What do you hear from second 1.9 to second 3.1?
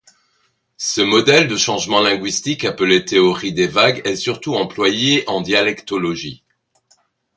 linguistique, appelé